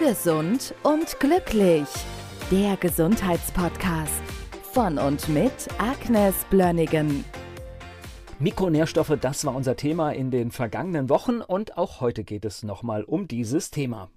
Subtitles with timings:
[0.00, 1.86] Gesund und glücklich.
[2.50, 4.22] Der Gesundheitspodcast
[4.72, 7.22] von und mit Agnes Blönnigan.
[8.38, 13.04] Mikronährstoffe, das war unser Thema in den vergangenen Wochen und auch heute geht es nochmal
[13.04, 14.10] um dieses Thema.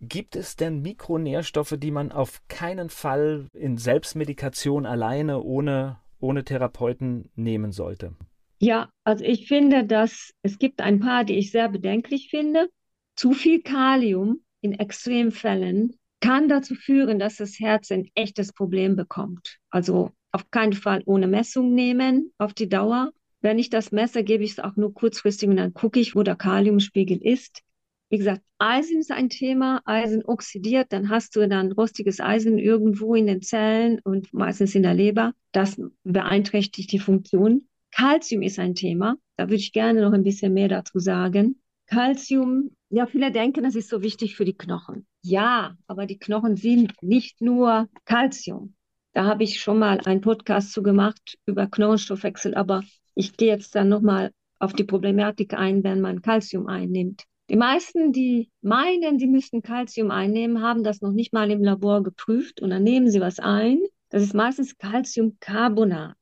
[0.00, 7.30] Gibt es denn Mikronährstoffe, die man auf keinen Fall in Selbstmedikation alleine ohne, ohne Therapeuten
[7.36, 8.16] nehmen sollte?
[8.58, 12.68] Ja, also ich finde, dass es gibt ein paar, die ich sehr bedenklich finde.
[13.14, 19.58] Zu viel Kalium in Extremfällen kann dazu führen, dass das Herz ein echtes Problem bekommt.
[19.70, 23.12] Also auf keinen Fall ohne Messung nehmen auf die Dauer.
[23.40, 26.22] Wenn ich das messe, gebe ich es auch nur kurzfristig und dann gucke ich, wo
[26.22, 27.62] der Kaliumspiegel ist.
[28.10, 29.80] Wie gesagt, Eisen ist ein Thema.
[29.84, 34.82] Eisen oxidiert, dann hast du dann rostiges Eisen irgendwo in den Zellen und meistens in
[34.82, 35.32] der Leber.
[35.52, 37.68] Das beeinträchtigt die Funktion.
[37.92, 39.16] Calcium ist ein Thema.
[39.36, 41.60] Da würde ich gerne noch ein bisschen mehr dazu sagen.
[41.86, 45.06] Calcium, ja, viele denken, das ist so wichtig für die Knochen.
[45.22, 48.74] Ja, aber die Knochen sind nicht nur Calcium.
[49.12, 52.82] Da habe ich schon mal einen Podcast zu gemacht über Knochenstoffwechsel, aber
[53.14, 57.24] ich gehe jetzt dann nochmal auf die Problematik ein, wenn man Calcium einnimmt.
[57.48, 62.02] Die meisten, die meinen, sie müssten Calcium einnehmen, haben das noch nicht mal im Labor
[62.02, 63.80] geprüft und dann nehmen sie was ein.
[64.08, 66.16] Das ist meistens Calciumcarbonat.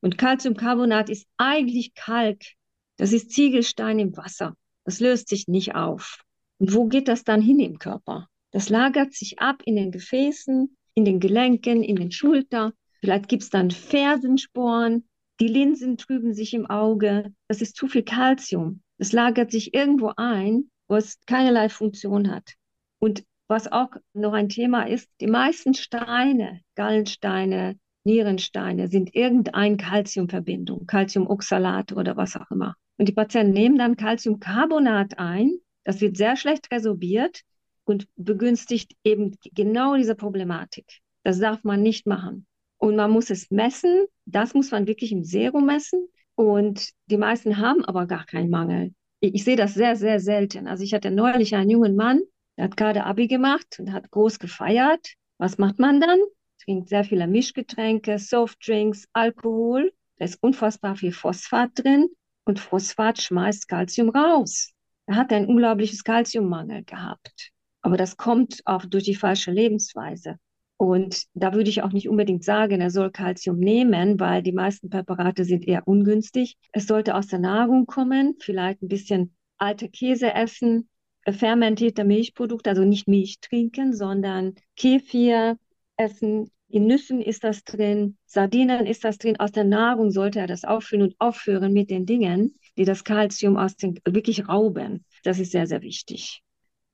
[0.00, 2.42] Und Calciumcarbonat ist eigentlich Kalk.
[2.96, 4.56] Das ist Ziegelstein im Wasser.
[4.84, 6.22] Das löst sich nicht auf.
[6.58, 8.28] Und wo geht das dann hin im Körper?
[8.50, 12.72] Das lagert sich ab in den Gefäßen, in den Gelenken, in den Schultern.
[13.00, 15.08] Vielleicht gibt es dann Fersensporen.
[15.40, 17.32] Die Linsen trüben sich im Auge.
[17.48, 18.82] Das ist zu viel Kalzium.
[18.98, 22.54] Es lagert sich irgendwo ein, wo es keinerlei Funktion hat.
[22.98, 30.86] Und was auch noch ein Thema ist, die meisten Steine, Gallensteine, Nierensteine sind irgendeine Calciumverbindung,
[30.86, 32.74] Calciumoxalat oder was auch immer.
[32.98, 35.58] Und die Patienten nehmen dann Calciumcarbonat ein.
[35.84, 37.42] Das wird sehr schlecht resorbiert
[37.84, 40.86] und begünstigt eben genau diese Problematik.
[41.24, 42.46] Das darf man nicht machen.
[42.78, 44.06] Und man muss es messen.
[44.26, 46.08] Das muss man wirklich im Serum messen.
[46.34, 48.94] Und die meisten haben aber gar keinen Mangel.
[49.20, 50.66] Ich, ich sehe das sehr, sehr selten.
[50.66, 52.22] Also ich hatte neulich einen jungen Mann,
[52.56, 55.14] der hat gerade Abi gemacht und hat groß gefeiert.
[55.38, 56.18] Was macht man dann?
[56.64, 59.92] Trinkt sehr viele Mischgetränke, Softdrinks, Alkohol.
[60.16, 62.08] Da ist unfassbar viel Phosphat drin
[62.44, 64.70] und Phosphat schmeißt Calcium raus.
[65.06, 67.50] Er hat einen unglaubliches Calciummangel gehabt.
[67.80, 70.36] Aber das kommt auch durch die falsche Lebensweise.
[70.76, 74.88] Und da würde ich auch nicht unbedingt sagen, er soll Calcium nehmen, weil die meisten
[74.88, 76.56] Präparate sind eher ungünstig.
[76.72, 80.88] Es sollte aus der Nahrung kommen, vielleicht ein bisschen alte Käse essen,
[81.28, 85.56] fermentierte Milchprodukte, also nicht Milch trinken, sondern Kefir
[86.02, 89.38] essen, in Nüssen ist das drin, Sardinen ist das drin.
[89.38, 93.56] Aus der Nahrung sollte er das auffüllen und aufhören mit den Dingen, die das Kalzium
[93.56, 95.04] aus den wirklich rauben.
[95.22, 96.42] Das ist sehr, sehr wichtig.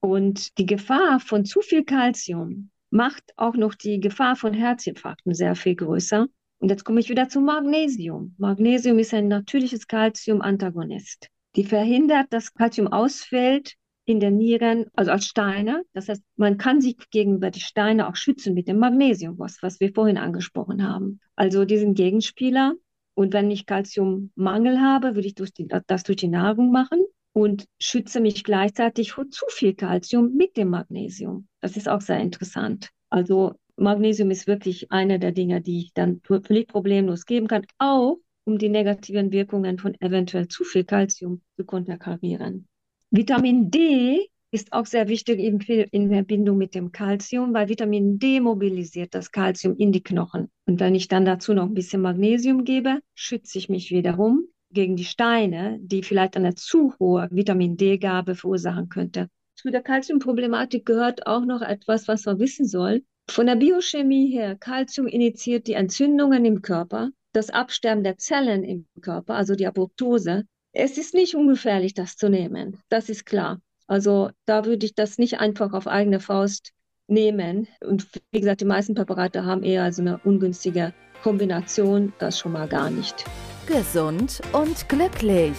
[0.00, 5.54] Und die Gefahr von zu viel Kalzium macht auch noch die Gefahr von Herzinfarkten sehr
[5.54, 6.26] viel größer.
[6.58, 8.34] Und jetzt komme ich wieder zu Magnesium.
[8.38, 11.28] Magnesium ist ein natürliches Calcium-Antagonist.
[11.54, 13.74] Die verhindert, dass Calcium ausfällt
[14.08, 15.84] in den Nieren, also als Steine.
[15.92, 19.80] Das heißt, man kann sich gegenüber die Steine auch schützen mit dem Magnesium, was, was
[19.80, 21.20] wir vorhin angesprochen haben.
[21.36, 22.72] Also diesen Gegenspieler.
[23.14, 27.04] Und wenn ich Calciummangel habe, würde ich durch die, das durch die Nahrung machen
[27.34, 31.46] und schütze mich gleichzeitig vor zu viel Calcium mit dem Magnesium.
[31.60, 32.88] Das ist auch sehr interessant.
[33.10, 38.18] Also Magnesium ist wirklich eine der Dinge, die ich dann völlig problemlos geben kann, auch
[38.44, 42.66] um die negativen Wirkungen von eventuell zu viel Calcium zu konterkarieren.
[43.10, 49.14] Vitamin D ist auch sehr wichtig in Verbindung mit dem Kalzium, weil Vitamin D mobilisiert
[49.14, 50.50] das Kalzium in die Knochen.
[50.66, 54.96] Und wenn ich dann dazu noch ein bisschen Magnesium gebe, schütze ich mich wiederum gegen
[54.96, 59.28] die Steine, die vielleicht eine zu hohe Vitamin D-Gabe verursachen könnte.
[59.54, 63.04] Zu der Kalziumproblematik gehört auch noch etwas, was man wissen soll.
[63.30, 68.86] Von der Biochemie her, Kalzium initiiert die Entzündungen im Körper, das Absterben der Zellen im
[69.00, 70.44] Körper, also die Apoptose,
[70.78, 72.80] es ist nicht ungefährlich, das zu nehmen.
[72.88, 73.60] Das ist klar.
[73.88, 76.70] Also da würde ich das nicht einfach auf eigene Faust
[77.08, 77.66] nehmen.
[77.80, 80.94] Und wie gesagt, die meisten Präparate haben eher also eine ungünstige
[81.24, 82.12] Kombination.
[82.20, 83.24] Das schon mal gar nicht.
[83.66, 85.56] Gesund und glücklich.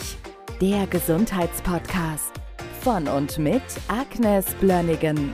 [0.61, 2.31] Der Gesundheitspodcast
[2.79, 5.33] von und mit Agnes Blönnigan.